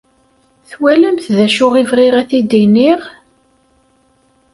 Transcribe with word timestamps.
Twalamt 0.69 1.25
d 1.35 1.37
acu 1.45 1.67
i 1.81 1.83
bɣiɣ 1.91 2.13
ad 2.21 2.27
t-id-iniɣ? 2.29 3.01